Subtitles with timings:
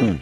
[0.00, 0.18] Welcome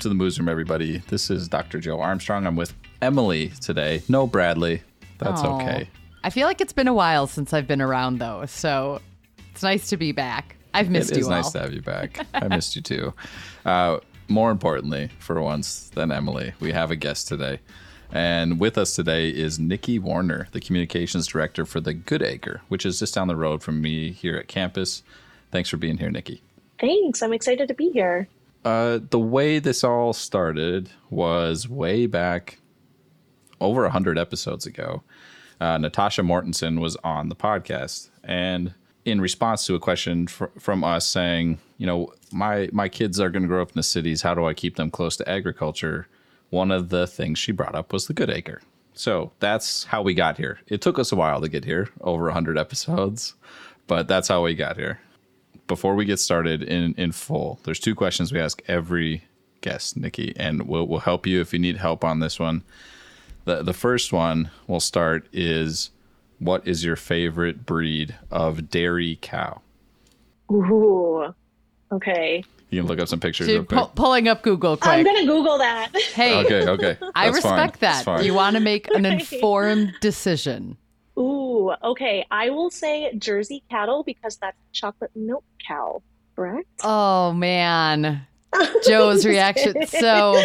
[0.00, 0.98] to the Moos Room, everybody.
[1.06, 1.78] This is Dr.
[1.78, 2.44] Joe Armstrong.
[2.44, 4.02] I'm with Emily today.
[4.08, 4.82] No Bradley.
[5.18, 5.60] That's Aw.
[5.60, 5.88] okay.
[6.24, 9.00] I feel like it's been a while since I've been around, though, so
[9.52, 10.56] it's nice to be back.
[10.74, 12.26] I've missed It you is nice to have you back.
[12.34, 13.14] I missed you too.
[13.64, 17.60] Uh, more importantly, for once than Emily, we have a guest today.
[18.10, 22.86] And with us today is Nikki Warner, the communications director for the Good Acre, which
[22.86, 25.02] is just down the road from me here at campus.
[25.50, 26.42] Thanks for being here, Nikki.
[26.80, 27.22] Thanks.
[27.22, 28.28] I'm excited to be here.
[28.64, 32.58] Uh, the way this all started was way back
[33.60, 35.02] over 100 episodes ago.
[35.60, 38.08] Uh, Natasha Mortensen was on the podcast.
[38.24, 43.20] And in response to a question fr- from us saying, you know, my, my kids
[43.20, 44.22] are going to grow up in the cities.
[44.22, 46.08] How do I keep them close to agriculture?
[46.50, 48.62] One of the things she brought up was the Good Acre.
[48.94, 50.58] So that's how we got here.
[50.66, 53.34] It took us a while to get here, over 100 episodes,
[53.86, 54.98] but that's how we got here
[55.68, 59.22] before we get started in in full, there's two questions we ask every
[59.60, 62.64] guest, Nikki, and we'll we'll help you if you need help on this one.
[63.44, 65.90] The the first one we'll start is
[66.40, 69.60] what is your favorite breed of dairy cow?
[70.50, 71.34] Ooh.
[71.92, 72.42] Okay.
[72.70, 73.80] You can look up some pictures real Dude, quick.
[73.80, 74.90] pu- pulling up Google quick.
[74.92, 75.88] I'm going to Google that.
[76.14, 76.96] hey, okay, okay.
[77.14, 77.52] I That's fine.
[77.54, 78.24] respect That's that.
[78.24, 80.76] You want to make an informed decision.
[81.18, 81.72] Ooh.
[81.82, 82.26] Okay.
[82.30, 86.02] I will say Jersey cattle because that's chocolate milk cow,
[86.36, 86.66] correct?
[86.84, 88.26] Oh man,
[88.86, 89.86] Joe's reaction.
[89.86, 90.40] So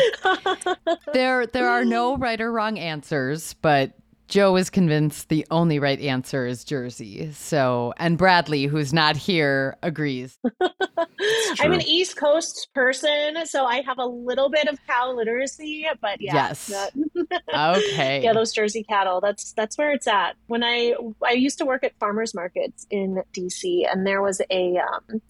[1.13, 3.91] there, there are no right or wrong answers, but
[4.33, 7.31] Joe is convinced the only right answer is Jersey.
[7.33, 10.39] So, and Bradley, who's not here, agrees.
[11.59, 11.81] I'm an.
[11.83, 16.33] East Coast person, so I have a little bit of cow literacy, but yeah.
[16.33, 16.65] Yes.
[16.65, 16.93] that-
[17.77, 18.23] Okay.
[18.23, 19.21] yeah, those Jersey cattle.
[19.21, 20.35] That's that's where it's at.
[20.47, 24.77] When I I used to work at farmers markets in DC, and there was a
[24.77, 25.21] um,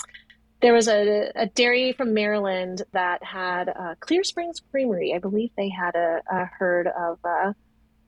[0.62, 5.14] there was a, a dairy from Maryland that had uh, Clear Springs Creamery.
[5.14, 7.52] I believe they had a, a herd of uh,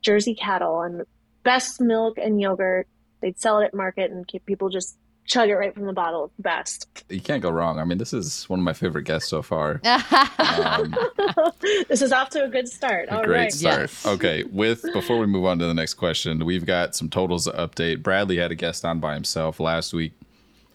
[0.06, 1.04] Jersey cattle and
[1.44, 2.88] best milk and yogurt.
[3.22, 6.32] They'd sell it at market, and keep people just chug it right from the bottle.
[6.38, 7.04] Best.
[7.10, 7.80] You can't go wrong.
[7.80, 9.82] I mean, this is one of my favorite guests so far.
[10.38, 10.96] Um,
[11.90, 13.10] this is off to a good start.
[13.10, 13.52] A All great right.
[13.54, 13.82] start.
[13.82, 14.06] Yes.
[14.06, 17.52] Okay, with before we move on to the next question, we've got some totals to
[17.52, 18.04] update.
[18.04, 20.14] Bradley had a guest on by himself last week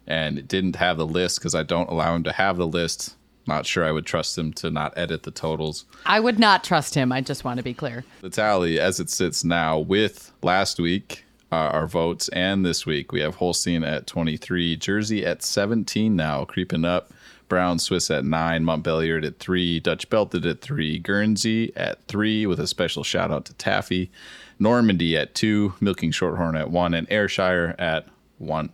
[0.07, 3.17] and didn't have the list because I don't allow him to have the list.
[3.51, 5.85] Not sure I would trust him to not edit the totals.
[6.07, 7.11] I would not trust him.
[7.11, 8.05] I just want to be clear.
[8.21, 13.11] The tally as it sits now with last week, uh, our votes, and this week,
[13.11, 17.13] we have Holstein at 23, Jersey at 17 now, creeping up.
[17.49, 22.61] Brown Swiss at nine, Montbeliard at three, Dutch Belted at three, Guernsey at three, with
[22.61, 24.13] a special shout out to Taffy,
[24.61, 28.07] Normandy at two, Milking Shorthorn at one, and Ayrshire at
[28.39, 28.71] one.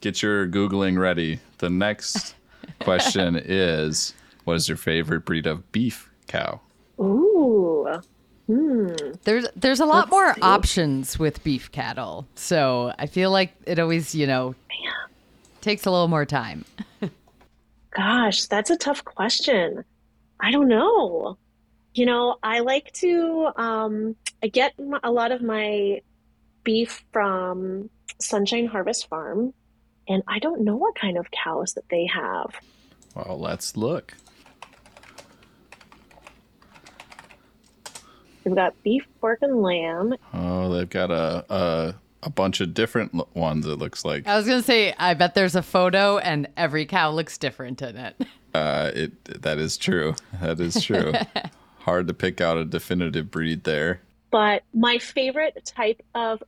[0.00, 1.40] Get your Googling ready.
[1.58, 2.36] The next
[2.80, 6.60] question is What is your favorite breed of beef cow?
[7.00, 7.86] Ooh.
[8.46, 8.94] Hmm.
[9.24, 10.40] There's there's a lot Let's more see.
[10.40, 14.54] options with beef cattle, so I feel like it always you know
[15.60, 16.64] takes a little more time.
[17.90, 19.84] Gosh, that's a tough question.
[20.40, 21.36] I don't know.
[21.94, 26.00] You know, I like to, um, I get a lot of my
[26.62, 27.90] beef from
[28.20, 29.52] Sunshine Harvest Farm,
[30.08, 32.54] and I don't know what kind of cows that they have.
[33.14, 34.14] Well, let's look.
[38.44, 40.14] They've got beef, pork, and lamb.
[40.32, 43.66] Oh, they've got a a, a bunch of different ones.
[43.66, 47.10] It looks like I was gonna say I bet there's a photo and every cow
[47.10, 48.16] looks different in it.
[48.54, 50.14] uh, it that is true.
[50.40, 51.12] That is true.
[51.80, 54.00] Hard to pick out a definitive breed there.
[54.30, 56.42] But my favorite type of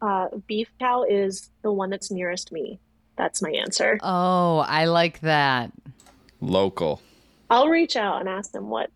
[0.00, 2.80] uh, beef cow is the one that's nearest me.
[3.18, 3.98] That's my answer.
[4.02, 5.72] Oh, I like that.
[6.40, 7.02] Local.
[7.50, 8.90] I'll reach out and ask them what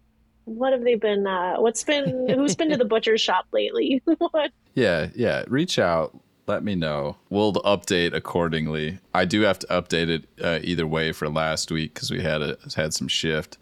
[0.45, 4.01] what have they been uh what's been who's been to the butcher shop lately?
[4.19, 5.45] what Yeah, yeah.
[5.49, 6.19] Reach out.
[6.47, 7.17] Let me know.
[7.31, 8.99] We'll update accordingly.
[9.13, 12.43] I do have to update it uh, either way for last week because we had
[12.43, 13.59] a had some shift.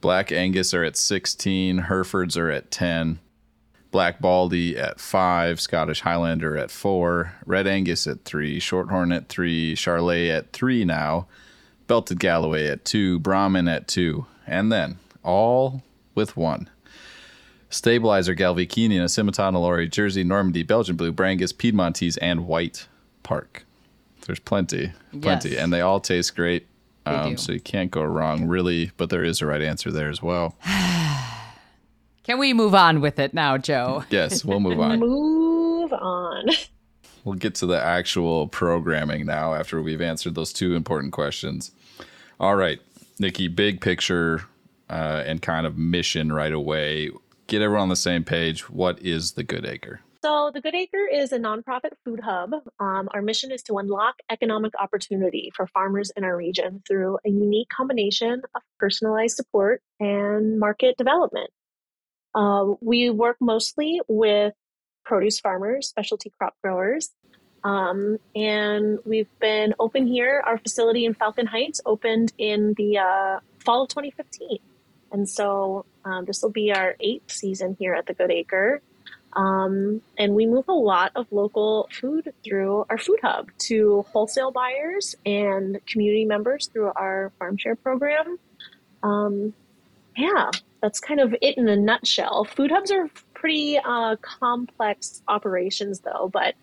[0.00, 1.78] Black Angus are at 16.
[1.78, 3.20] Herefords are at 10.
[3.92, 5.60] Black Baldy at 5.
[5.60, 7.32] Scottish Highlander at 4.
[7.46, 8.58] Red Angus at 3.
[8.58, 9.76] Shorthorn at 3.
[9.76, 11.26] Charolais at 3 now.
[11.86, 13.20] Belted Galloway at 2.
[13.20, 14.26] Brahman at 2.
[14.46, 15.82] And then, all
[16.14, 16.68] with one.
[17.70, 22.86] Stabilizer, Galvikini, Scimitar, Lori, Jersey, Normandy, Belgian Blue, Brangus, Piedmontese, and White
[23.22, 23.64] Park.
[24.26, 25.58] There's plenty, plenty, Yes.
[25.58, 26.66] and they all taste great.
[27.06, 27.36] Um, do.
[27.36, 28.90] so you can't go wrong, really.
[28.96, 30.54] But there is a right answer there as well.
[32.24, 34.04] Can we move on with it now, Joe?
[34.10, 35.00] Yes, we'll move on.
[35.00, 36.46] Move on.
[37.24, 41.72] We'll get to the actual programming now after we've answered those two important questions.
[42.38, 42.80] All right,
[43.18, 44.42] Nikki, big picture
[44.90, 47.10] uh, and kind of mission right away.
[47.46, 48.68] Get everyone on the same page.
[48.68, 50.00] What is the Good Acre?
[50.24, 52.52] So, the Good Acre is a nonprofit food hub.
[52.78, 57.30] Um, our mission is to unlock economic opportunity for farmers in our region through a
[57.30, 61.50] unique combination of personalized support and market development.
[62.34, 64.54] Uh, we work mostly with
[65.04, 67.10] produce farmers, specialty crop growers.
[67.64, 70.42] Um, and we've been open here.
[70.44, 74.58] Our facility in Falcon Heights opened in the uh, fall of 2015.
[75.12, 78.82] And so um, this will be our eighth season here at the Good Acre.
[79.34, 84.50] Um, and we move a lot of local food through our food hub to wholesale
[84.50, 88.38] buyers and community members through our farm share program.
[89.02, 89.54] Um,
[90.16, 90.50] yeah,
[90.82, 92.44] that's kind of it in a nutshell.
[92.44, 96.54] Food hubs are pretty uh, complex operations, though, but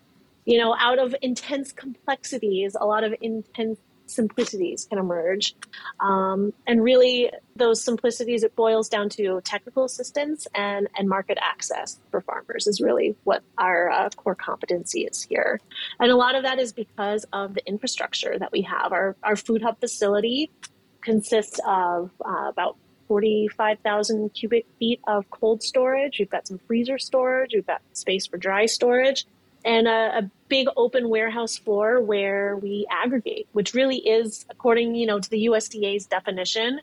[0.46, 5.54] you know, out of intense complexities, a lot of intense simplicities can emerge.
[6.00, 11.98] Um, and really, those simplicities, it boils down to technical assistance and, and market access
[12.10, 15.60] for farmers, is really what our uh, core competency is here.
[16.00, 18.92] And a lot of that is because of the infrastructure that we have.
[18.92, 20.50] Our, our food hub facility
[21.02, 22.76] consists of uh, about
[23.10, 26.20] 45,000 cubic feet of cold storage.
[26.20, 27.50] We've got some freezer storage.
[27.52, 29.26] We've got space for dry storage
[29.64, 35.06] and a, a, big open warehouse floor where we aggregate, which really is, according you
[35.06, 36.80] know to the USDA's definition,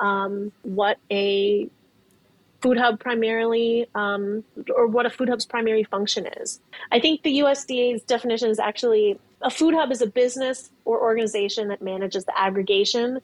[0.00, 1.68] um, what a
[2.60, 4.44] food hub primarily um,
[4.74, 6.60] or what a food hub's primary function is.
[6.90, 11.68] I think the USDA's definition is actually a food hub is a business or organization
[11.68, 13.20] that manages the aggregation,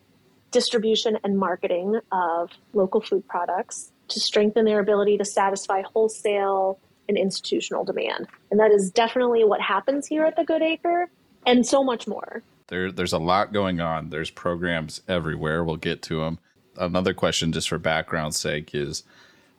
[0.55, 6.79] distribution, and marketing of local food products to strengthen their ability to satisfy wholesale
[7.09, 8.27] and institutional demand.
[8.51, 11.11] And that is definitely what happens here at the Good Acre
[11.45, 12.43] and so much more.
[12.69, 14.09] There, there's a lot going on.
[14.09, 15.65] There's programs everywhere.
[15.65, 16.39] We'll get to them.
[16.77, 19.03] Another question, just for background sake, is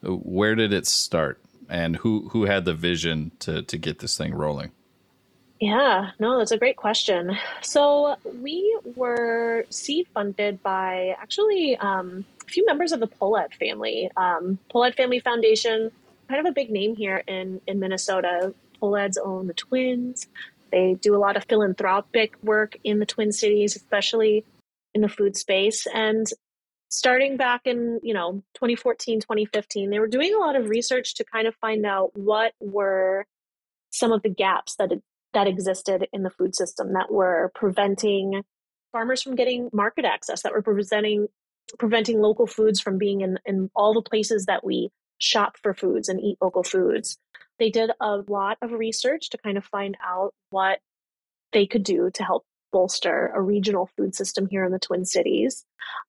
[0.02, 1.40] where did it start,
[1.70, 4.72] and who who had the vision to to get this thing rolling?
[5.60, 7.38] Yeah, no, that's a great question.
[7.62, 14.10] So we were seed funded by actually um, a few members of the Pohlad family.
[14.18, 15.92] Um, Pohlad Family Foundation
[16.28, 18.54] kind of a big name here in, in Minnesota.
[18.82, 20.28] Pohlads own the Twins.
[20.72, 24.44] They do a lot of philanthropic work in the Twin Cities, especially
[24.94, 25.88] in the food space.
[25.94, 26.28] And
[26.90, 31.24] starting back in, you know, 2014, 2015, they were doing a lot of research to
[31.24, 33.26] kind of find out what were
[33.92, 34.92] some of the gaps that
[35.36, 38.42] that existed in the food system that were preventing
[38.92, 41.28] farmers from getting market access, that were preventing
[41.78, 46.10] preventing local foods from being in, in all the places that we shop for foods
[46.10, 47.18] and eat local foods.
[47.60, 50.80] They did a lot of research to kind of find out what
[51.54, 55.66] they could do to help bolster a regional food system here in the Twin Cities.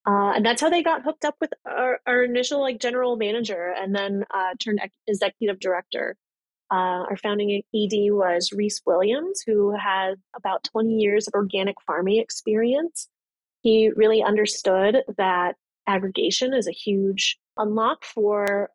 [0.07, 3.73] Uh, and that's how they got hooked up with our, our initial like general manager
[3.77, 6.17] and then uh, turned executive director.
[6.71, 12.21] Uh, our founding ED was Reese Williams, who had about 20 years of organic farming
[12.21, 13.09] experience.
[13.63, 18.71] He really understood that aggregation is a huge unlock for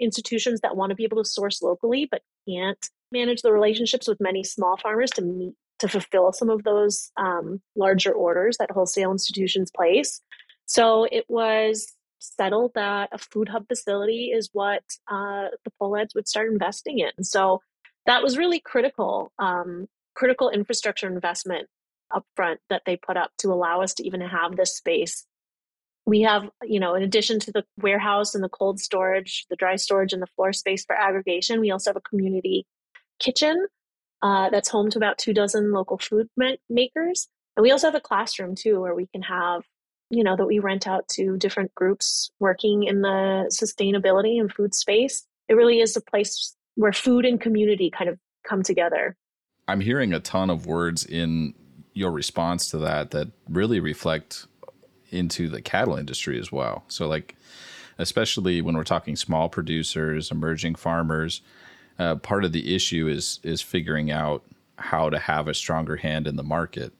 [0.00, 4.20] institutions that want to be able to source locally but can't manage the relationships with
[4.20, 9.10] many small farmers to meet to fulfill some of those um, larger orders that wholesale
[9.10, 10.20] institutions place.
[10.66, 16.28] So it was settled that a food hub facility is what uh, the Pohlads would
[16.28, 17.24] start investing in.
[17.24, 17.60] So
[18.06, 21.68] that was really critical, um, critical infrastructure investment
[22.12, 25.26] upfront that they put up to allow us to even have this space
[26.04, 29.76] we have, you know, in addition to the warehouse and the cold storage, the dry
[29.76, 32.66] storage, and the floor space for aggregation, we also have a community
[33.20, 33.66] kitchen
[34.20, 37.28] uh, that's home to about two dozen local food ma- makers.
[37.56, 39.62] And we also have a classroom too, where we can have,
[40.12, 44.74] you know, that we rent out to different groups working in the sustainability and food
[44.74, 45.26] space.
[45.48, 49.16] It really is a place where food and community kind of come together.
[49.66, 51.54] I'm hearing a ton of words in
[51.94, 54.46] your response to that that really reflect
[55.10, 56.84] into the cattle industry as well.
[56.88, 57.34] So, like,
[57.96, 61.40] especially when we're talking small producers, emerging farmers,
[61.98, 64.42] uh, part of the issue is is figuring out
[64.76, 66.92] how to have a stronger hand in the market.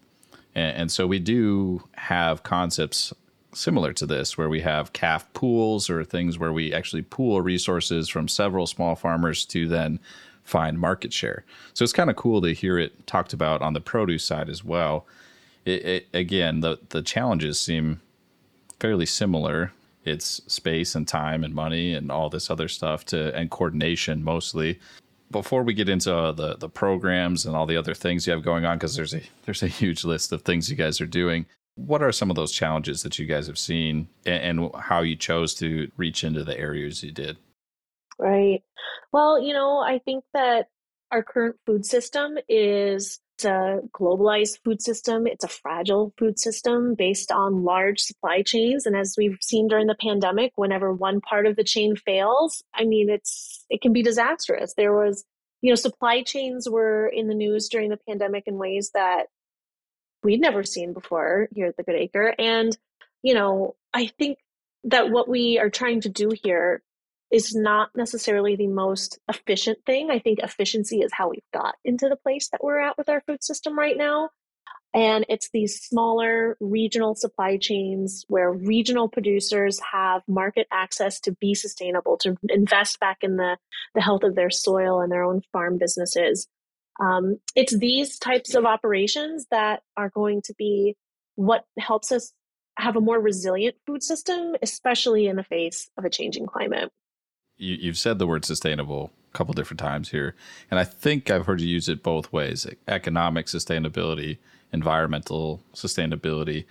[0.54, 3.12] And, and so we do have concepts
[3.54, 8.09] similar to this where we have calf pools or things where we actually pool resources
[8.09, 10.00] from several small farmers to then
[10.42, 11.44] find market share.
[11.75, 14.64] So it's kind of cool to hear it talked about on the produce side as
[14.64, 15.06] well
[15.64, 18.00] it, it, again, the the challenges seem
[18.80, 19.73] fairly similar.
[20.04, 24.80] it's space and time and money and all this other stuff to and coordination mostly
[25.33, 28.43] before we get into uh, the the programs and all the other things you have
[28.43, 31.47] going on because there's a there's a huge list of things you guys are doing
[31.75, 35.17] what are some of those challenges that you guys have seen and, and how you
[35.17, 37.39] chose to reach into the areas you did?
[38.19, 38.62] Right.
[39.12, 40.69] Well you know i think that
[41.11, 45.26] our current food system is it's a globalized food system.
[45.26, 48.87] It's a fragile food system based on large supply chains.
[48.87, 52.84] And as we've seen during the pandemic, whenever one part of the chain fails, I
[52.84, 54.75] mean, it's it can be disastrous.
[54.75, 55.25] There was,
[55.61, 59.25] you know, supply chains were in the news during the pandemic in ways that
[60.22, 62.34] we'd never seen before here at the Good Acre.
[62.38, 62.76] And,
[63.22, 64.38] you know, I think
[64.84, 66.82] that what we are trying to do here
[67.33, 70.11] is not necessarily the most efficient thing.
[70.11, 73.23] I think efficiency is how we've got into the place that we're at with our
[73.23, 74.29] food system right now.
[74.95, 81.55] And it's these smaller regional supply chains where regional producers have market access to be
[81.55, 83.57] sustainable, to invest back in the,
[83.95, 86.47] the health of their soil and their own farm businesses.
[87.01, 90.95] Um, it's these types of operations that are going to be
[91.37, 92.35] what helps us
[92.77, 96.93] have a more resilient food system, especially in the face of a changing climate
[97.59, 100.35] you, you've said the word sustainable a couple different times here,
[100.71, 104.38] and I think I've heard you use it both ways: economic sustainability,
[104.73, 106.64] environmental sustainability,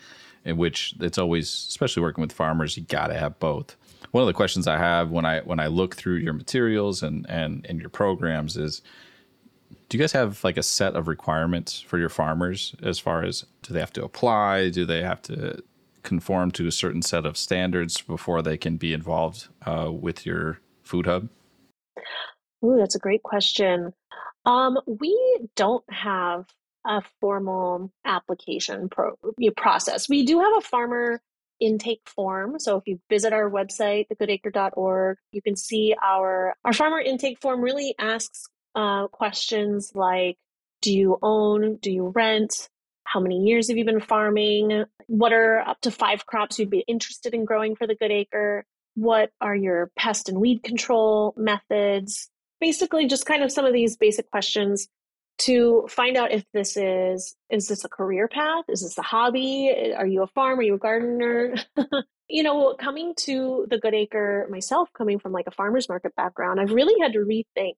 [0.45, 3.75] in which it's always, especially working with farmers, you got to have both.
[4.11, 7.25] One of the questions I have when I when I look through your materials and
[7.29, 8.81] and and your programs is
[9.89, 13.45] do you guys have like a set of requirements for your farmers as far as
[13.61, 15.61] do they have to apply do they have to
[16.03, 20.59] conform to a certain set of standards before they can be involved uh, with your
[20.91, 21.29] Food Hub?
[22.63, 23.93] Ooh, that's a great question.
[24.45, 26.45] Um, we don't have
[26.85, 29.15] a formal application pro-
[29.55, 30.09] process.
[30.09, 31.21] We do have a farmer
[31.61, 32.59] intake form.
[32.59, 37.61] So if you visit our website, thegoodacre.org, you can see our our farmer intake form
[37.61, 40.37] really asks uh, questions like
[40.81, 42.67] do you own, do you rent,
[43.03, 46.83] how many years have you been farming, what are up to five crops you'd be
[46.87, 52.29] interested in growing for the good acre, what are your pest and weed control methods?
[52.59, 54.87] Basically, just kind of some of these basic questions
[55.39, 58.65] to find out if this is is this a career path?
[58.67, 59.93] Is this a hobby?
[59.97, 60.61] Are you a farmer?
[60.61, 61.55] Are you a gardener?
[62.31, 66.61] You know coming to the good acre myself coming from like a farmers market background
[66.61, 67.73] i've really had to rethink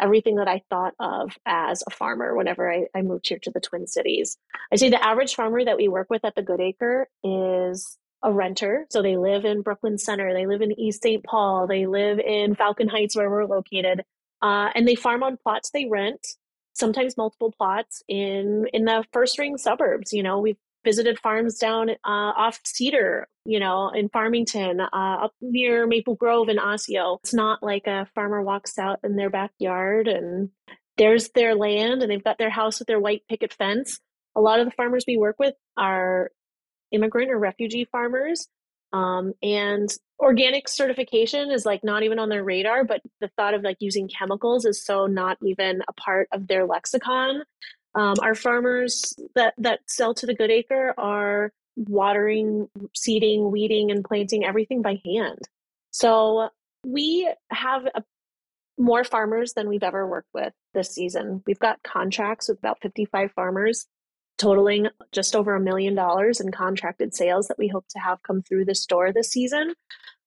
[0.00, 3.60] everything that i thought of as a farmer whenever I, I moved here to the
[3.60, 4.36] twin cities.
[4.72, 8.32] I say the average farmer that we work with at the good acre is a
[8.32, 8.86] renter.
[8.90, 11.24] So they live in Brooklyn Center, they live in East St.
[11.24, 14.04] Paul, they live in Falcon Heights, where we're located,
[14.42, 16.26] uh, and they farm on plots they rent,
[16.72, 20.12] sometimes multiple plots in in the first ring suburbs.
[20.12, 25.32] You know, we've visited farms down uh, off Cedar, you know, in Farmington, uh, up
[25.40, 27.18] near Maple Grove in Osseo.
[27.22, 30.50] It's not like a farmer walks out in their backyard and
[30.98, 34.00] there's their land and they've got their house with their white picket fence.
[34.34, 36.30] A lot of the farmers we work with are
[36.92, 38.46] immigrant or refugee farmers.
[38.92, 39.88] Um, and
[40.20, 44.08] organic certification is like not even on their radar, but the thought of like using
[44.08, 47.42] chemicals is so not even a part of their lexicon.
[47.94, 54.04] Um, our farmers that, that sell to the Good Acre are watering, seeding, weeding, and
[54.04, 55.38] planting everything by hand.
[55.90, 56.48] So
[56.84, 58.02] we have a,
[58.78, 61.42] more farmers than we've ever worked with this season.
[61.46, 63.86] We've got contracts with about 55 farmers
[64.42, 68.42] totaling just over a million dollars in contracted sales that we hope to have come
[68.42, 69.74] through the store this season.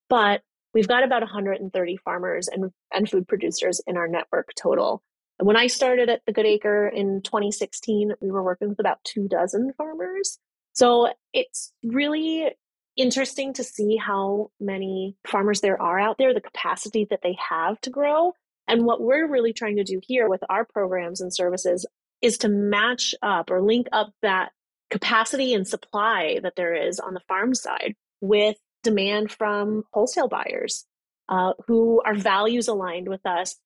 [0.10, 0.42] But
[0.74, 5.04] we've got about 130 farmers and, and food producers in our network total.
[5.38, 9.04] And when I started at the Good Acre in 2016, we were working with about
[9.04, 10.40] two dozen farmers.
[10.72, 12.52] So it's really
[12.96, 17.82] interesting to see how many farmers there are out there, the capacity that they have
[17.82, 18.32] to grow.
[18.68, 21.86] And what we're really trying to do here with our programs and services
[22.26, 24.52] is to match up or link up that
[24.90, 30.86] capacity and supply that there is on the farm side with demand from wholesale buyers
[31.30, 33.58] uh, who are values aligned with us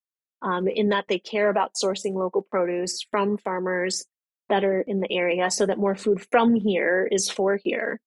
[0.41, 4.05] um, in that they care about sourcing local produce from farmers
[4.49, 8.01] that are in the area so that more food from here is for here.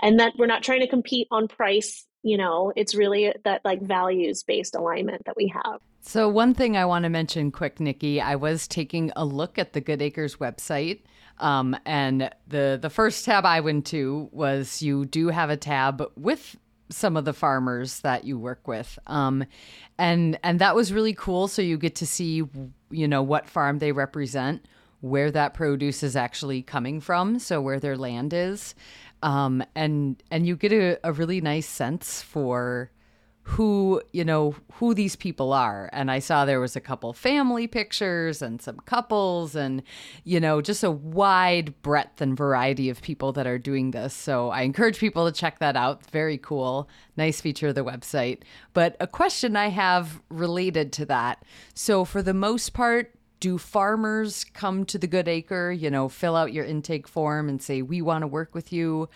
[0.00, 3.80] And that we're not trying to compete on price you know it's really that like
[3.80, 8.18] values based alignment that we have so one thing i want to mention quick nikki
[8.18, 11.02] i was taking a look at the good acres website
[11.38, 16.02] um, and the the first tab i went to was you do have a tab
[16.16, 16.56] with
[16.88, 19.44] some of the farmers that you work with um,
[19.98, 22.42] and and that was really cool so you get to see
[22.90, 24.64] you know what farm they represent
[25.00, 28.74] where that produce is actually coming from so where their land is
[29.22, 32.90] um, and and you get a, a really nice sense for
[33.48, 35.88] who you know who these people are.
[35.94, 39.82] And i saw there was a couple family pictures and some couples and
[40.24, 44.12] you know just a wide breadth and variety of people that are doing this.
[44.12, 46.04] So i encourage people to check that out.
[46.10, 46.90] Very cool.
[47.16, 48.42] Nice feature of the website.
[48.74, 51.42] But a question i have related to that.
[51.72, 56.34] So for the most part do farmers come to the good acre you know fill
[56.34, 59.08] out your intake form and say we want to work with you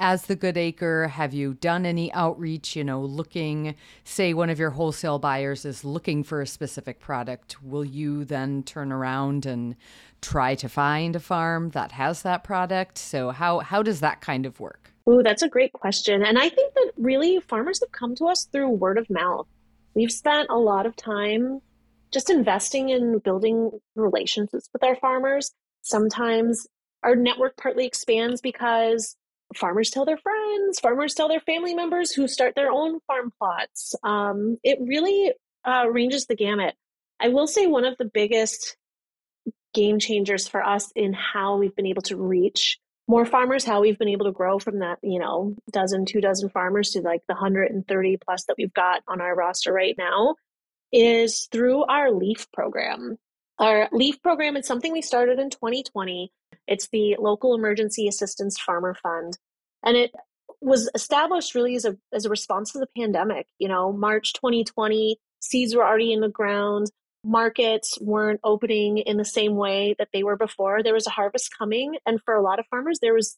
[0.00, 4.58] as the good acre have you done any outreach you know looking say one of
[4.58, 9.76] your wholesale buyers is looking for a specific product will you then turn around and
[10.20, 12.98] try to find a farm that has that product?
[12.98, 14.92] So how how does that kind of work?
[15.08, 16.24] Ooh, that's a great question.
[16.24, 19.46] And i think that really farmers have come to us through word of mouth.
[19.94, 21.60] We've spent a lot of time
[22.12, 25.52] just investing in building relationships with our farmers.
[25.82, 26.66] Sometimes
[27.02, 29.16] our network partly expands because
[29.56, 33.94] farmers tell their friends, farmers tell their family members who start their own farm plots.
[34.02, 35.32] Um, it really
[35.66, 36.74] uh, ranges the gamut.
[37.20, 38.76] I will say one of the biggest
[39.74, 42.78] game changers for us in how we've been able to reach
[43.08, 46.48] more farmers, how we've been able to grow from that, you know, dozen, two dozen
[46.48, 50.36] farmers to like the 130 plus that we've got on our roster right now
[50.92, 53.18] is through our LEAF program.
[53.60, 56.32] Our LEAF program is something we started in 2020.
[56.66, 59.36] It's the Local Emergency Assistance Farmer Fund.
[59.84, 60.12] And it
[60.62, 63.46] was established really as a, as a response to the pandemic.
[63.58, 66.90] You know, March 2020, seeds were already in the ground.
[67.22, 70.82] Markets weren't opening in the same way that they were before.
[70.82, 71.98] There was a harvest coming.
[72.06, 73.36] And for a lot of farmers, there was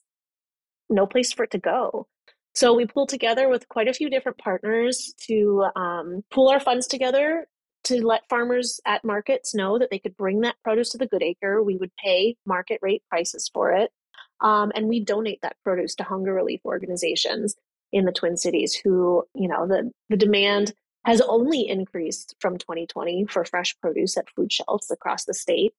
[0.88, 2.07] no place for it to go.
[2.55, 6.87] So we pulled together with quite a few different partners to um, pool our funds
[6.87, 7.49] together
[7.85, 11.23] to let farmers at markets know that they could bring that produce to the Good
[11.23, 11.62] Acre.
[11.62, 13.91] We would pay market rate prices for it.
[14.41, 17.55] Um, and we donate that produce to hunger relief organizations
[17.93, 20.73] in the Twin Cities who, you know, the, the demand
[21.05, 25.75] has only increased from 2020 for fresh produce at food shelves across the state.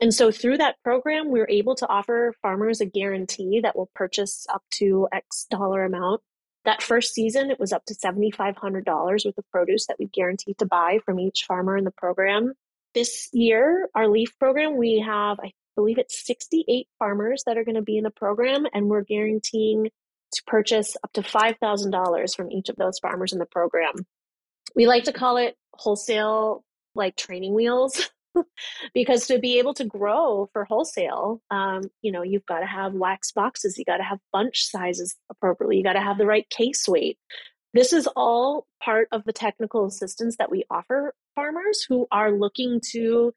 [0.00, 3.90] And so through that program, we are able to offer farmers a guarantee that will
[3.94, 6.22] purchase up to X dollar amount.
[6.64, 10.66] That first season, it was up to $7,500 worth of produce that we guaranteed to
[10.66, 12.52] buy from each farmer in the program.
[12.94, 17.76] This year, our LEAF program, we have, I believe it's 68 farmers that are going
[17.76, 19.90] to be in the program, and we're guaranteeing
[20.32, 23.94] to purchase up to $5,000 from each of those farmers in the program.
[24.74, 28.10] We like to call it wholesale like training wheels
[28.94, 32.94] because to be able to grow for wholesale, um, you know, you've got to have
[32.94, 36.48] wax boxes, you got to have bunch sizes appropriately, you got to have the right
[36.50, 37.18] case weight.
[37.72, 42.80] This is all part of the technical assistance that we offer farmers who are looking
[42.92, 43.32] to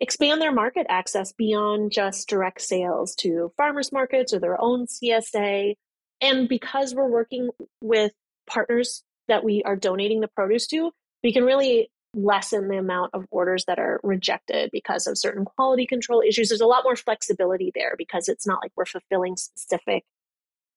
[0.00, 5.74] expand their market access beyond just direct sales to farmers markets or their own CSA.
[6.20, 8.12] And because we're working with
[8.48, 10.90] partners that we are donating the produce to,
[11.22, 15.86] we can really lessen the amount of orders that are rejected because of certain quality
[15.86, 16.48] control issues.
[16.48, 20.04] There's a lot more flexibility there because it's not like we're fulfilling specific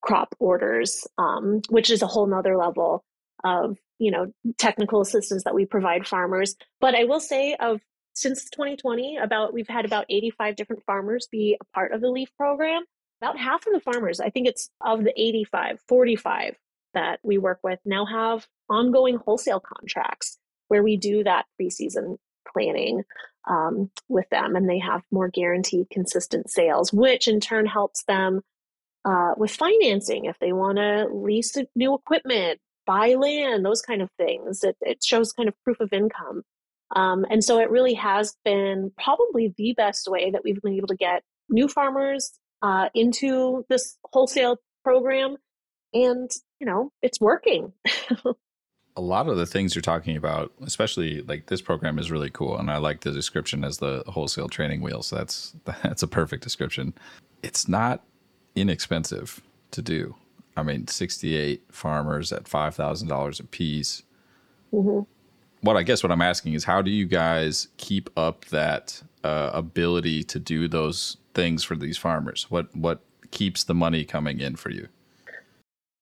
[0.02, 3.04] crop orders, um, which is a whole nother level
[3.44, 6.56] of you know technical assistance that we provide farmers.
[6.80, 7.82] But I will say of
[8.14, 12.36] since 2020, about we've had about 85 different farmers be a part of the LEAF
[12.36, 12.84] program.
[13.22, 16.58] About half of the farmers, I think it's of the 85, 45
[16.94, 20.40] that we work with now have ongoing wholesale contracts
[20.72, 22.16] where we do that preseason
[22.48, 23.04] planning
[23.50, 28.40] um, with them and they have more guaranteed consistent sales, which in turn helps them
[29.04, 34.10] uh, with financing if they want to lease new equipment, buy land, those kind of
[34.18, 34.64] things.
[34.64, 36.44] It, it shows kind of proof of income.
[36.96, 40.88] Um, and so it really has been probably the best way that we've been able
[40.88, 42.32] to get new farmers
[42.62, 44.56] uh, into this wholesale
[44.86, 45.36] program.
[45.94, 46.32] And,
[46.62, 47.74] you know, it's working.
[48.96, 52.58] a lot of the things you're talking about, especially like this program is really cool,
[52.58, 55.10] and I like the description as the wholesale training wheels.
[55.10, 56.94] That's that's a perfect description.
[57.44, 58.04] It's not
[58.56, 60.16] inexpensive to do.
[60.58, 64.04] I mean, 68 farmers at five thousand dollars a piece.
[64.74, 65.02] Mm-hmm.
[65.62, 69.52] What I guess what I'm asking is, how do you guys keep up that uh,
[69.54, 72.48] ability to do those things for these farmers?
[72.50, 73.02] What what
[73.32, 74.90] keeps the money coming in for you?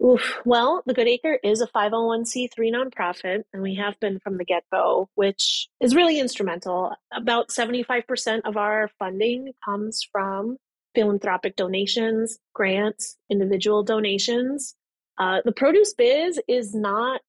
[0.03, 0.39] Oof.
[0.45, 4.63] Well, the Good Acre is a 501c3 nonprofit, and we have been from the get
[4.71, 6.93] go, which is really instrumental.
[7.13, 10.57] About 75% of our funding comes from
[10.95, 14.73] philanthropic donations, grants, individual donations.
[15.17, 17.19] Uh, the produce biz is not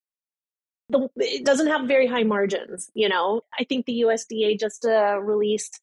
[0.88, 2.90] the, it doesn't have very high margins.
[2.94, 5.80] You know, I think the USDA just uh, released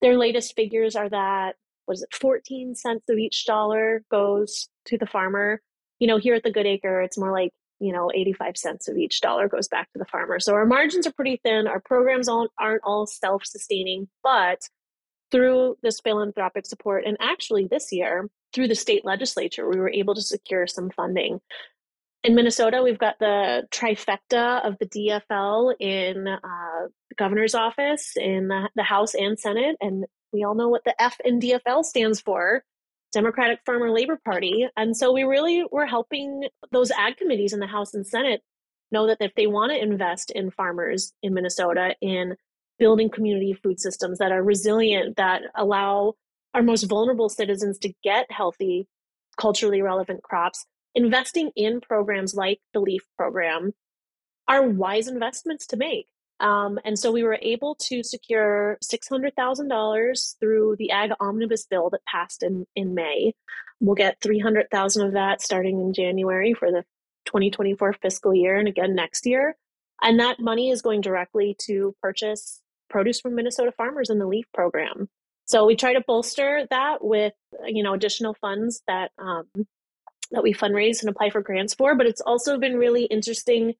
[0.00, 5.06] their latest figures are that was it 14 cents of each dollar goes to the
[5.06, 5.60] farmer.
[5.98, 8.96] You know, here at the Good Acre, it's more like you know 85 cents of
[8.96, 10.40] each dollar goes back to the farmer.
[10.40, 11.66] So our margins are pretty thin.
[11.66, 14.60] Our programs aren't, aren't all self-sustaining, but
[15.30, 20.14] through this philanthropic support, and actually this year through the state legislature, we were able
[20.14, 21.40] to secure some funding
[22.24, 28.48] in Minnesota, we've got the trifecta of the DFL in uh, the governor's office, in
[28.48, 29.76] the, the, House and Senate.
[29.80, 32.64] And we all know what the F in DFL stands for
[33.14, 34.66] Democratic Farmer Labor Party.
[34.76, 38.42] And so we really were helping those ag committees in the House and Senate
[38.90, 42.36] know that if they want to invest in farmers in Minnesota, in
[42.78, 46.14] building community food systems that are resilient, that allow
[46.52, 48.88] our most vulnerable citizens to get healthy,
[49.40, 53.72] culturally relevant crops, investing in programs like the LEAF program
[54.48, 56.06] are wise investments to make.
[56.40, 62.04] Um, and so we were able to secure $600,000 through the Ag Omnibus bill that
[62.06, 63.34] passed in, in May.
[63.80, 66.84] We'll get 300,000 of that starting in January for the
[67.26, 69.56] 2024 fiscal year and again next year.
[70.02, 74.44] And that money is going directly to purchase produce from Minnesota farmers in the LEAF
[74.52, 75.08] program.
[75.46, 77.34] So we try to bolster that with
[77.66, 79.46] you know additional funds that um,
[80.30, 81.94] that we fundraise and apply for grants for.
[81.94, 83.74] But it's also been really interesting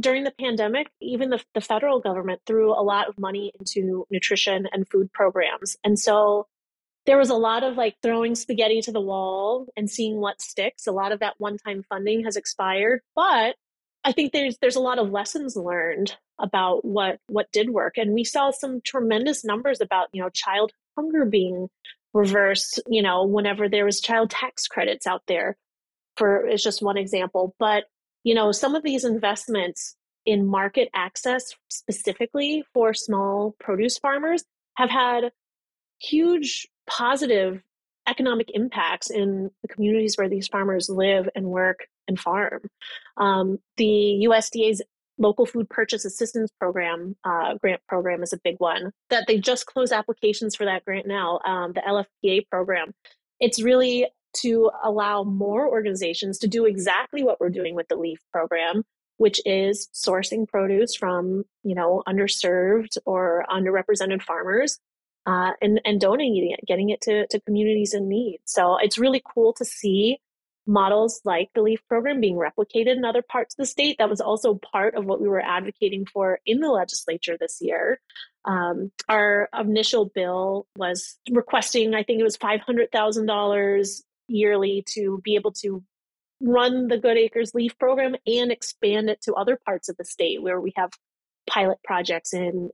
[0.00, 4.66] during the pandemic, even the, the federal government threw a lot of money into nutrition
[4.72, 5.76] and food programs.
[5.84, 6.46] And so
[7.06, 10.86] there was a lot of like throwing spaghetti to the wall and seeing what sticks.
[10.86, 13.56] A lot of that one-time funding has expired, but
[14.04, 18.14] I think there's there's a lot of lessons learned about what what did work, and
[18.14, 21.68] we saw some tremendous numbers about you know child hunger being
[22.12, 25.56] reversed, you know, whenever there was child tax credits out there
[26.16, 27.54] for is just one example.
[27.58, 27.84] But,
[28.24, 34.44] you know, some of these investments in market access specifically for small produce farmers
[34.76, 35.30] have had
[35.98, 37.62] huge positive
[38.06, 42.62] economic impacts in the communities where these farmers live and work and farm.
[43.16, 44.82] Um, the USDA's
[45.20, 49.66] local food purchase assistance program uh, grant program is a big one that they just
[49.66, 52.92] closed applications for that grant now um, the lfpa program
[53.38, 58.20] it's really to allow more organizations to do exactly what we're doing with the leaf
[58.32, 58.82] program
[59.16, 64.78] which is sourcing produce from you know underserved or underrepresented farmers
[65.26, 69.22] uh, and and donating it getting it to, to communities in need so it's really
[69.34, 70.18] cool to see
[70.66, 73.96] models like the LEAF program being replicated in other parts of the state.
[73.98, 78.00] That was also part of what we were advocating for in the legislature this year.
[78.44, 85.52] Um, our initial bill was requesting, I think it was $500,000 yearly to be able
[85.52, 85.82] to
[86.40, 90.42] run the Good Acres LEAF program and expand it to other parts of the state
[90.42, 90.90] where we have
[91.48, 92.70] pilot projects in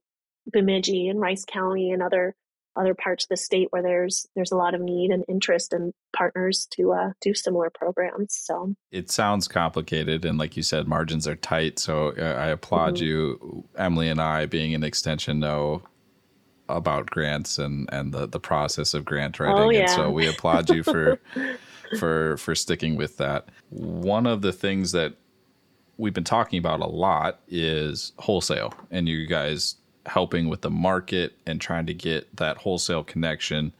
[0.53, 2.35] Bemidji and Rice County and other
[2.77, 5.92] other parts of the state where there's there's a lot of need and interest and
[6.14, 8.35] partners to uh, do similar programs.
[8.35, 11.79] So it sounds complicated, and like you said, margins are tight.
[11.79, 13.05] So uh, I applaud mm-hmm.
[13.05, 15.83] you, Emily, and I, being an extension, know
[16.68, 19.59] about grants and and the the process of grant writing.
[19.59, 19.81] Oh, yeah.
[19.83, 21.20] And so we applaud you for
[21.98, 23.48] for for sticking with that.
[23.70, 25.14] One of the things that
[25.96, 29.76] we've been talking about a lot is wholesale, and you guys
[30.07, 33.72] helping with the market and trying to get that wholesale connection.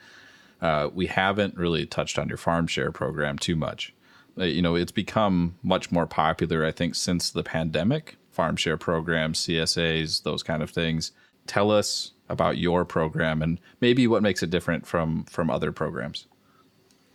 [0.61, 3.93] Uh, we haven't really touched on your farm share program too much.
[4.39, 8.17] Uh, you know, it's become much more popular, I think, since the pandemic.
[8.33, 11.13] Farm share programs, CSAs, those kind of things.
[11.47, 16.27] Tell us about your program and maybe what makes it different from from other programs.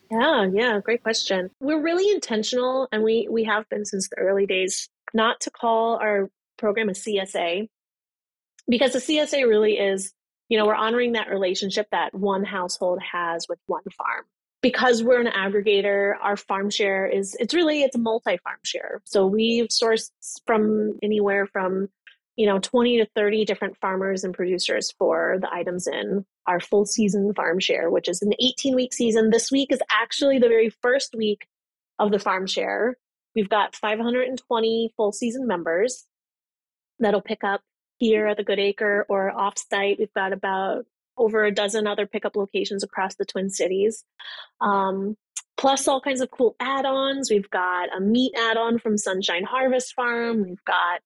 [0.10, 1.52] Yeah, yeah, great question.
[1.62, 5.98] We're really intentional, and we we have been since the early days, not to call
[5.98, 7.70] our program a CSA
[8.68, 10.14] because the CSA really is,
[10.50, 14.26] you know, we're honoring that relationship that one household has with one farm.
[14.62, 19.02] Because we're an aggregator, our farm share is it's really it's a multi-farm share.
[19.06, 20.12] So we've sourced
[20.46, 21.90] from anywhere from
[22.36, 26.86] you know 20 to 30 different farmers and producers for the items in our full
[26.86, 29.30] season farm share, which is an 18 week season.
[29.30, 31.48] This week is actually the very first week
[32.00, 32.98] of the farm share.
[33.36, 36.06] We've got 520 full season members
[37.00, 37.62] that'll pick up
[37.98, 40.00] here at the Good Acre or offsite.
[40.00, 40.86] We've got about
[41.18, 44.04] over a dozen other pickup locations across the Twin Cities.
[44.60, 45.16] Um,
[45.58, 47.30] plus all kinds of cool add-ons.
[47.30, 50.44] We've got a meat add-on from Sunshine Harvest Farm.
[50.44, 51.02] We've got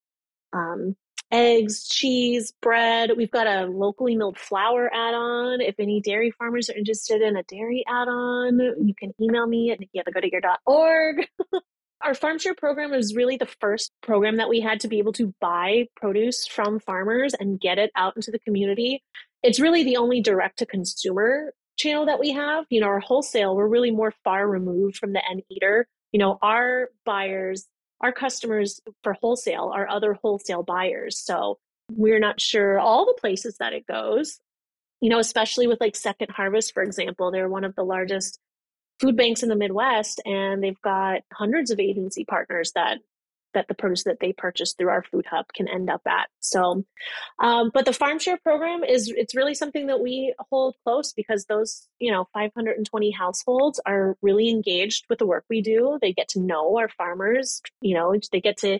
[0.54, 0.96] um,
[1.36, 3.12] eggs, cheese, bread.
[3.18, 5.60] We've got a locally milled flour add-on.
[5.62, 9.80] If any dairy farmers are interested in a dairy add-on, you can email me at
[9.80, 11.28] nikki at thegoodacre.org.
[12.04, 15.14] Our farm share program is really the first program that we had to be able
[15.14, 19.04] to buy produce from farmers and get it out into the community.
[19.44, 23.56] It's really the only direct to consumer channel that we have, you know, our wholesale,
[23.56, 25.88] we're really more far removed from the end eater.
[26.12, 27.68] You know, our buyers,
[28.02, 31.20] our customers for wholesale are other wholesale buyers.
[31.20, 31.58] So
[31.92, 34.40] we're not sure all the places that it goes.
[35.02, 38.40] You know, especially with like Second Harvest, for example, they're one of the largest
[39.00, 43.00] food banks in the Midwest, and they've got hundreds of agency partners that
[43.56, 46.30] that the produce that they purchase through our food hub can end up at.
[46.40, 46.86] So,
[47.40, 51.46] um, but the farm share program is it's really something that we hold close because
[51.46, 55.98] those you know 520 households are really engaged with the work we do.
[56.02, 57.62] They get to know our farmers.
[57.82, 58.80] You know, they get to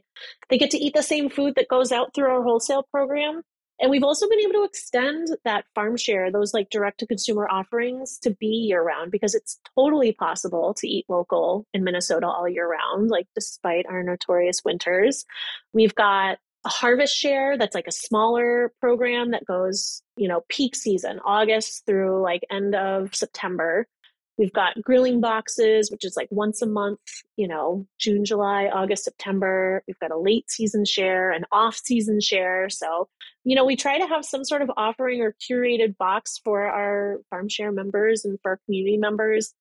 [0.50, 3.42] they get to eat the same food that goes out through our wholesale program.
[3.80, 7.48] And we've also been able to extend that farm share, those like direct to consumer
[7.50, 12.48] offerings to be year round because it's totally possible to eat local in Minnesota all
[12.48, 15.26] year round, like despite our notorious winters.
[15.74, 20.76] We've got a harvest share that's like a smaller program that goes, you know, peak
[20.76, 23.88] season, August through like end of September.
[24.38, 27.00] We've got grilling boxes, which is like once a month,
[27.38, 29.82] you know, June, July, August, September.
[29.88, 32.70] We've got a late season share, an off season share.
[32.70, 33.08] So,
[33.46, 37.22] you know, we try to have some sort of offering or curated box for our
[37.30, 39.54] farm share members and for our community members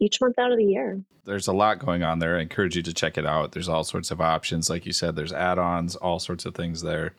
[0.00, 1.02] each month out of the year.
[1.24, 2.38] There's a lot going on there.
[2.38, 3.52] I encourage you to check it out.
[3.52, 4.70] There's all sorts of options.
[4.70, 7.14] Like you said, there's add ons, all sorts of things there.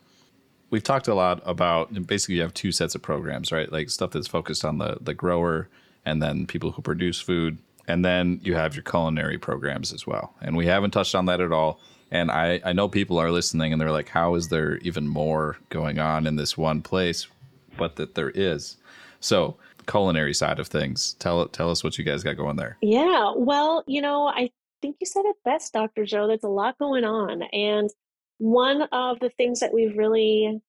[0.70, 3.70] We've talked a lot about and basically you have two sets of programs, right?
[3.70, 5.68] Like stuff that's focused on the the grower
[6.04, 7.58] and then people who produce food.
[7.86, 10.34] And then you have your culinary programs as well.
[10.40, 11.80] And we haven't touched on that at all.
[12.10, 15.58] And I, I know people are listening and they're like, how is there even more
[15.68, 17.26] going on in this one place?
[17.76, 18.76] But that there is.
[19.20, 22.78] So, culinary side of things, tell tell us what you guys got going there.
[22.80, 23.32] Yeah.
[23.36, 26.04] Well, you know, I think you said it best, Dr.
[26.04, 26.26] Joe.
[26.26, 27.42] There's a lot going on.
[27.52, 27.90] And
[28.38, 30.60] one of the things that we've really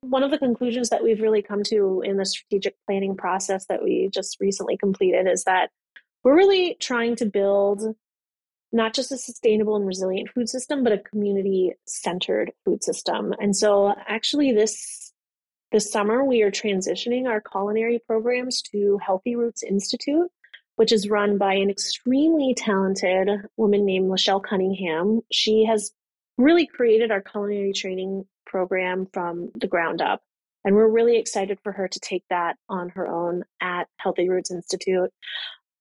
[0.00, 3.82] one of the conclusions that we've really come to in the strategic planning process that
[3.82, 5.70] we just recently completed is that
[6.24, 7.82] we're really trying to build
[8.72, 13.56] not just a sustainable and resilient food system but a community centered food system and
[13.56, 15.12] so actually this
[15.72, 20.30] this summer we are transitioning our culinary programs to healthy roots institute
[20.76, 25.20] which is run by an extremely talented woman named Lachelle Cunningham.
[25.30, 25.92] She has
[26.38, 30.20] really created our culinary training program from the ground up.
[30.64, 34.50] And we're really excited for her to take that on her own at Healthy Roots
[34.52, 35.10] Institute.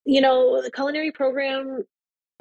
[0.06, 1.84] You know, the culinary program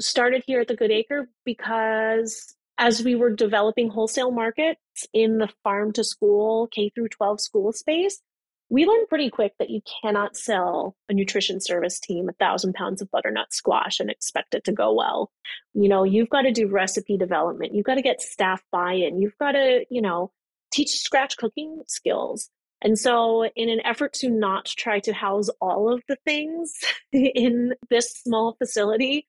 [0.01, 4.81] started here at the Good Acre because as we were developing wholesale markets
[5.13, 8.23] in the farm to school, K through 12 school space,
[8.71, 13.03] we learned pretty quick that you cannot sell a nutrition service team a thousand pounds
[13.03, 15.33] of butternut squash and expect it to go well.
[15.75, 17.75] You know, you've got to do recipe development.
[17.75, 19.21] You've got to get staff buy-in.
[19.21, 20.31] You've got to, you know,
[20.73, 22.49] teach scratch cooking skills.
[22.81, 26.73] And so, in an effort to not try to house all of the things
[27.13, 29.27] in this small facility,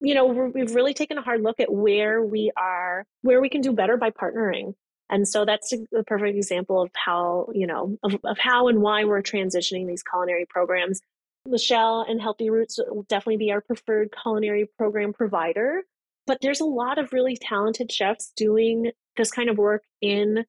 [0.00, 3.60] you know, we've really taken a hard look at where we are, where we can
[3.60, 4.74] do better by partnering.
[5.10, 9.04] And so that's a, perfect example of how, you know, of, of how and why
[9.04, 11.00] we're transitioning these culinary programs.
[11.46, 15.82] Michelle and Healthy Roots will definitely be our preferred culinary program provider.
[16.26, 20.44] But there's a lot of really talented chefs doing this kind of work in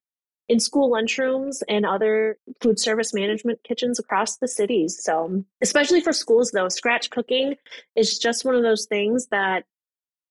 [0.48, 5.00] in school lunchrooms and other food service management kitchens across the cities.
[5.02, 7.56] So, especially for schools though, scratch cooking
[7.96, 9.64] is just one of those things that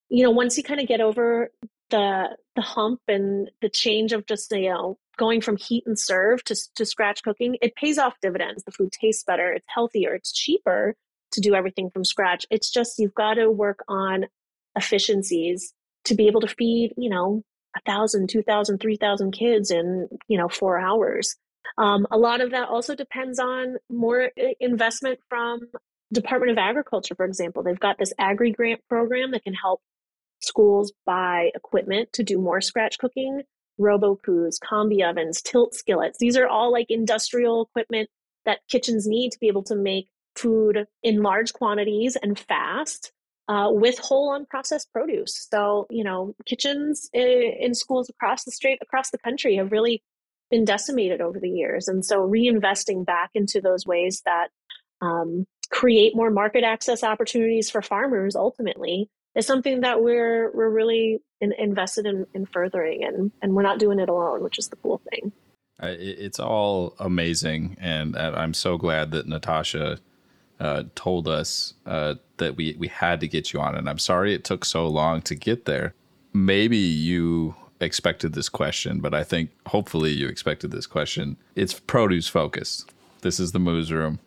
[0.09, 1.49] you know, once you kind of get over
[1.91, 6.43] the the hump and the change of just you know going from heat and serve
[6.43, 8.63] to, to scratch cooking it pays off dividends.
[8.63, 10.95] The food tastes better it's healthier it's cheaper
[11.33, 12.45] to do everything from scratch.
[12.49, 14.25] It's just you've got to work on
[14.75, 15.73] efficiencies
[16.05, 17.43] to be able to feed you know
[17.75, 21.35] a thousand two thousand three thousand kids in you know four hours.
[21.77, 25.61] Um, a lot of that also depends on more investment from
[26.11, 27.63] department of agriculture for example.
[27.63, 29.81] They've got this agri grant program that can help
[30.41, 33.43] schools buy equipment to do more scratch cooking,
[33.77, 36.19] Robot Coupes, combi ovens, tilt skillets.
[36.19, 38.09] These are all like industrial equipment
[38.45, 43.11] that kitchens need to be able to make food in large quantities and fast
[43.47, 45.47] uh, with whole unprocessed produce.
[45.51, 50.03] So, you know, kitchens in, in schools across the state, across the country have really
[50.49, 51.87] been decimated over the years.
[51.87, 54.49] And so reinvesting back into those ways that
[55.01, 61.21] um, create more market access opportunities for farmers ultimately is something that we're we're really
[61.39, 64.75] in, invested in, in furthering and and we're not doing it alone which is the
[64.77, 65.31] cool thing.
[65.83, 67.77] It's all amazing.
[67.79, 69.99] And i'm so glad that natasha
[70.59, 73.75] uh, told us uh, that we we had to get you on.
[73.75, 75.93] And i'm sorry it took so long to get there.
[76.33, 81.37] Maybe you expected this question but i think hopefully you expected this question.
[81.55, 82.91] It's produce focused.
[83.21, 84.19] This is the moos room.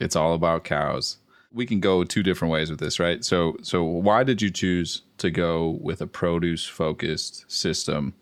[0.00, 1.18] It's all about cows.
[1.52, 3.24] We can go two different ways with this, right?
[3.24, 8.14] So, so why did you choose to go with a produce focused system?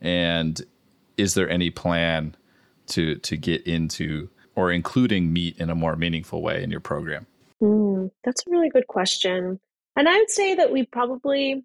[0.00, 0.60] And
[1.16, 2.36] is there any plan
[2.88, 7.26] to to get into or including meat in a more meaningful way in your program?
[7.62, 9.60] Mm, that's a really good question.
[9.96, 11.64] And I would say that we probably,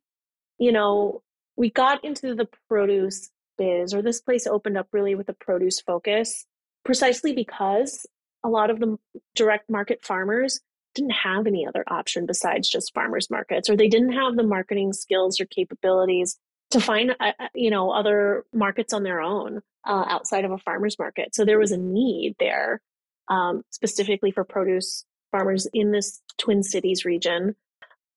[0.57, 1.21] you know,
[1.55, 5.79] we got into the produce biz, or this place opened up really with a produce
[5.79, 6.45] focus,
[6.83, 8.05] precisely because
[8.43, 8.97] a lot of the
[9.35, 10.59] direct market farmers
[10.95, 14.93] didn't have any other option besides just farmers markets, or they didn't have the marketing
[14.93, 16.37] skills or capabilities
[16.71, 20.57] to find, uh, uh you know, other markets on their own uh, outside of a
[20.57, 21.35] farmers market.
[21.35, 22.81] So there was a need there,
[23.29, 27.55] um, specifically for produce farmers in this Twin Cities region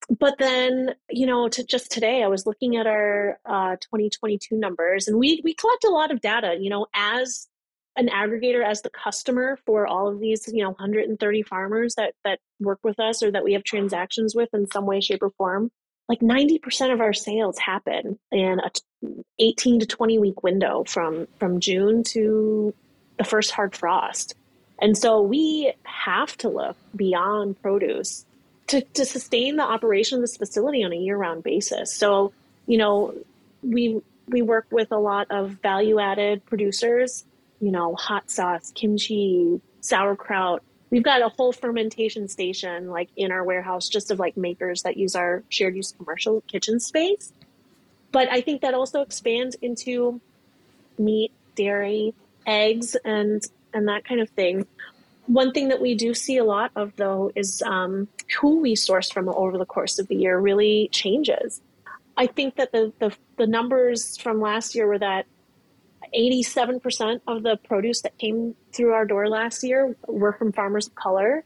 [0.08, 5.08] but then you know to just today i was looking at our uh, 2022 numbers
[5.08, 7.48] and we we collect a lot of data you know as
[7.96, 12.38] an aggregator as the customer for all of these you know 130 farmers that that
[12.60, 15.70] work with us or that we have transactions with in some way shape or form
[16.08, 18.70] like 90% of our sales happen in a
[19.38, 22.74] 18 to 20 week window from from june to
[23.16, 24.34] the first hard frost
[24.80, 28.24] and so we have to look beyond produce
[28.68, 31.94] to, to sustain the operation of this facility on a year-round basis.
[31.94, 32.32] So,
[32.66, 33.14] you know,
[33.62, 37.24] we we work with a lot of value-added producers,
[37.60, 40.62] you know, hot sauce, kimchi, sauerkraut.
[40.90, 44.96] We've got a whole fermentation station like in our warehouse just of like makers that
[44.96, 47.32] use our shared use commercial kitchen space.
[48.10, 50.20] But I think that also expands into
[50.98, 52.14] meat, dairy,
[52.46, 53.42] eggs and
[53.74, 54.66] and that kind of thing.
[55.26, 58.08] One thing that we do see a lot of, though, is um,
[58.40, 61.60] who we source from over the course of the year really changes.
[62.16, 65.26] I think that the, the, the numbers from last year were that
[66.14, 70.94] 87% of the produce that came through our door last year were from farmers of
[70.94, 71.44] color.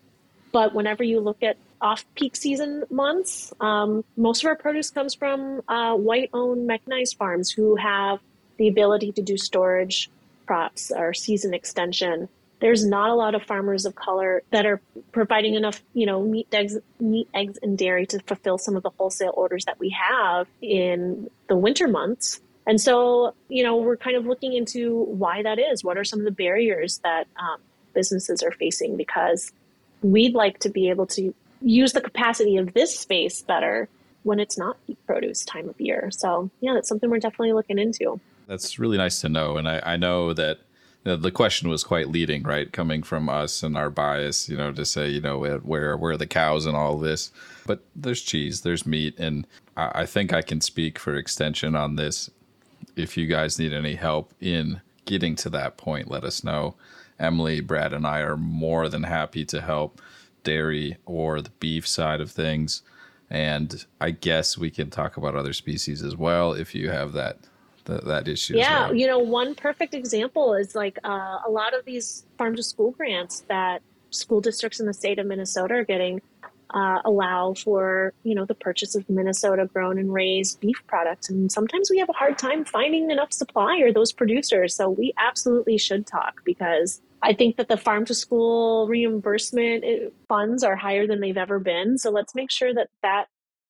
[0.52, 5.14] But whenever you look at off peak season months, um, most of our produce comes
[5.14, 8.20] from uh, white owned mechanized farms who have
[8.58, 10.10] the ability to do storage
[10.46, 12.28] crops or season extension
[12.62, 16.46] there's not a lot of farmers of color that are providing enough, you know, meat,
[16.52, 20.46] eggs, meat, eggs, and dairy to fulfill some of the wholesale orders that we have
[20.62, 22.40] in the winter months.
[22.66, 25.82] And so, you know, we're kind of looking into why that is.
[25.82, 27.60] What are some of the barriers that um,
[27.92, 28.96] businesses are facing?
[28.96, 29.52] Because
[30.02, 33.88] we'd like to be able to use the capacity of this space better
[34.22, 36.10] when it's not produce time of year.
[36.12, 38.20] So, yeah, that's something we're definitely looking into.
[38.46, 39.56] That's really nice to know.
[39.56, 40.58] And I, I know that
[41.04, 42.72] the question was quite leading, right?
[42.72, 46.16] Coming from us and our bias, you know, to say, you know, where where are
[46.16, 47.32] the cows and all this.
[47.66, 49.46] But there's cheese, there's meat, and
[49.76, 52.30] I, I think I can speak for extension on this.
[52.96, 56.76] If you guys need any help in getting to that point, let us know.
[57.18, 60.00] Emily, Brad, and I are more than happy to help
[60.42, 62.82] dairy or the beef side of things.
[63.30, 67.38] And I guess we can talk about other species as well if you have that
[67.84, 68.56] that, that issue.
[68.56, 68.94] Yeah, well.
[68.94, 72.92] you know, one perfect example is like uh, a lot of these farm to school
[72.92, 76.20] grants that school districts in the state of Minnesota are getting
[76.72, 81.50] uh, allow for you know the purchase of Minnesota grown and raised beef products, and
[81.50, 84.74] sometimes we have a hard time finding enough supply or those producers.
[84.74, 90.10] So we absolutely should talk because I think that the farm to school reimbursement uh,
[90.28, 91.98] funds are higher than they've ever been.
[91.98, 93.26] So let's make sure that that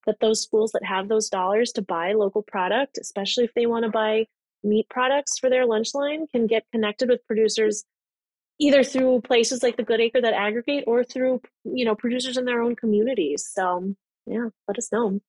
[0.06, 3.84] that those schools that have those dollars to buy local product, especially if they want
[3.84, 4.26] to buy
[4.64, 7.84] meat products for their lunch line, can get connected with producers
[8.62, 12.44] either through places like the Good Acre that aggregate or through, you know, producers in
[12.44, 13.44] their own communities.
[13.52, 13.94] So,
[14.26, 15.20] yeah, let us know.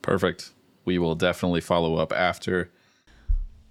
[0.00, 0.52] Perfect.
[0.84, 2.70] We will definitely follow up after.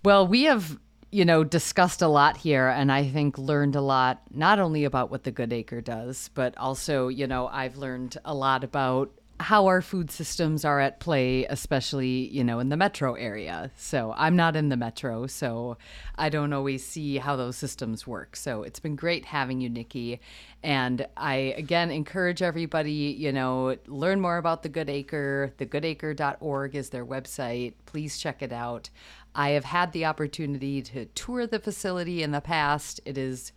[0.03, 0.77] Well, we have
[1.09, 5.09] you know, discussed a lot here and I think learned a lot, not only about
[5.09, 9.67] what the Good Acre does, but also, you know, I've learned a lot about how
[9.67, 13.69] our food systems are at play, especially, you know, in the metro area.
[13.77, 15.77] So I'm not in the metro, so
[16.15, 18.35] I don't always see how those systems work.
[18.35, 20.19] So it's been great having you, Nikki.
[20.63, 25.53] And I, again, encourage everybody, you know, learn more about the Good Acre.
[25.57, 27.73] Thegoodacre.org is their website.
[27.85, 28.89] Please check it out.
[29.35, 32.99] I have had the opportunity to tour the facility in the past.
[33.05, 33.51] It is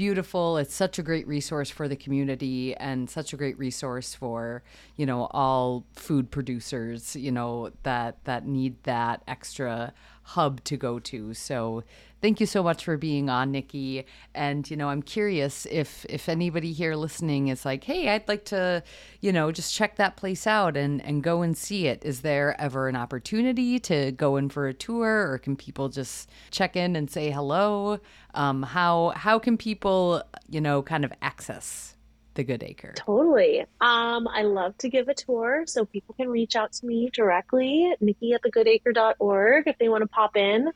[0.00, 0.56] beautiful.
[0.56, 4.62] It's such a great resource for the community and such a great resource for,
[4.96, 9.92] you know, all food producers, you know, that that need that extra
[10.22, 11.34] hub to go to.
[11.34, 11.84] So
[12.20, 14.06] thank you so much for being on, Nikki.
[14.34, 18.44] And you know, I'm curious if if anybody here listening is like, hey, I'd like
[18.46, 18.82] to,
[19.20, 22.04] you know, just check that place out and and go and see it.
[22.04, 26.30] Is there ever an opportunity to go in for a tour, or can people just
[26.50, 27.98] check in and say hello?
[28.34, 31.96] Um, how how can people, you know, kind of access
[32.34, 32.92] the Good Acre?
[32.96, 33.60] Totally.
[33.80, 37.92] Um, I love to give a tour, so people can reach out to me directly,
[38.00, 40.70] Nikki at the thegoodacre.org, if they want to pop in.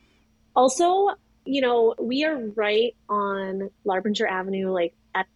[0.56, 1.10] Also,
[1.44, 5.26] you know, we are right on Larpenteur Avenue, like at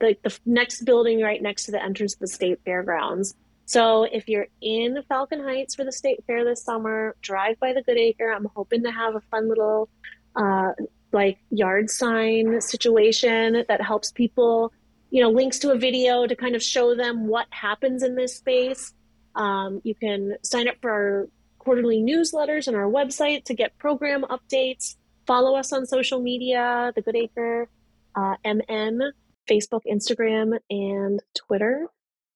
[0.00, 3.34] the, the next building right next to the entrance of the state fairgrounds.
[3.66, 7.82] So if you're in Falcon Heights for the state fair this summer, drive by the
[7.82, 8.30] Good Acre.
[8.30, 9.88] I'm hoping to have a fun little
[10.36, 10.72] uh,
[11.12, 14.72] like yard sign situation that helps people,
[15.10, 18.36] you know, links to a video to kind of show them what happens in this
[18.36, 18.94] space.
[19.34, 21.28] Um, you can sign up for our
[21.58, 24.94] quarterly newsletters on our website to get program updates.
[25.26, 27.68] Follow us on social media, The Good Acre,
[28.14, 29.12] uh, MN,
[29.48, 31.88] Facebook, Instagram, and Twitter.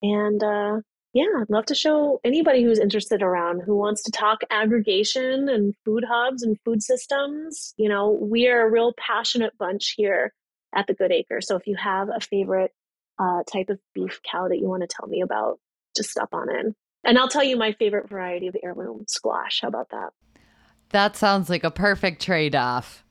[0.02, 0.80] And uh,
[1.12, 5.74] yeah, I'd love to show anybody who's interested around who wants to talk aggregation and
[5.84, 7.74] food hubs and food systems.
[7.76, 10.32] You know, we are a real passionate bunch here
[10.74, 11.40] at the Good Acre.
[11.40, 12.72] So if you have a favorite
[13.18, 15.58] uh, type of beef cow that you want to tell me about,
[15.96, 16.74] just stop on in.
[17.04, 19.60] And I'll tell you my favorite variety of heirloom squash.
[19.62, 20.10] How about that?
[20.90, 23.04] That sounds like a perfect trade off.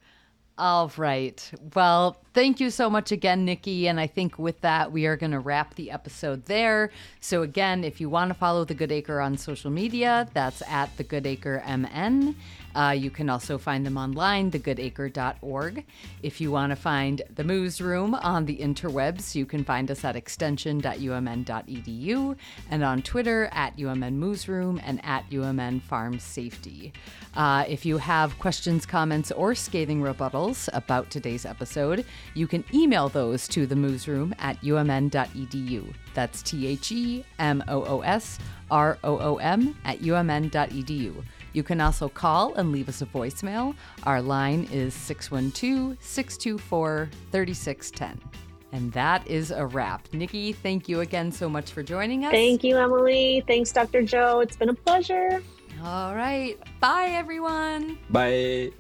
[0.57, 1.51] All right.
[1.73, 3.87] Well, thank you so much again, Nikki.
[3.87, 6.91] And I think with that, we are going to wrap the episode there.
[7.21, 10.97] So, again, if you want to follow The Good Acre on social media, that's at
[10.97, 12.35] The Good Acre MN.
[12.75, 15.85] Uh, you can also find them online, thegoodacre.org.
[16.23, 20.05] If you want to find the Moos Room on the interwebs, you can find us
[20.05, 22.35] at extension.umn.edu
[22.69, 26.93] and on Twitter at UMN Moos Room and at UMN Farm Safety.
[27.35, 33.09] Uh, if you have questions, comments, or scathing rebuttals about today's episode, you can email
[33.09, 35.93] those to the Moos Room at umn.edu.
[36.13, 38.39] That's T H E M O O S
[38.71, 41.23] R O O M at umn.edu.
[41.53, 43.75] You can also call and leave us a voicemail.
[44.03, 48.29] Our line is 612 624 3610.
[48.71, 50.07] And that is a wrap.
[50.13, 52.31] Nikki, thank you again so much for joining us.
[52.31, 53.43] Thank you, Emily.
[53.47, 54.03] Thanks, Dr.
[54.03, 54.41] Joe.
[54.41, 55.41] It's been a pleasure.
[55.83, 56.57] All right.
[56.79, 57.97] Bye, everyone.
[58.11, 58.71] Bye.